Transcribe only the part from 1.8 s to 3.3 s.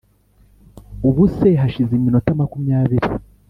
iminota makumyabiri